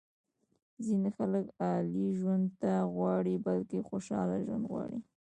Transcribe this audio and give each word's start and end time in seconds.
ځینې 0.85 1.09
خلک 1.17 1.45
عالي 1.61 2.07
ژوند 2.19 2.47
نه 2.63 2.73
غواړي 2.93 3.35
بلکې 3.45 3.79
خوشاله 3.89 4.35
ژوند 4.45 4.63
غواړي. 4.71 4.99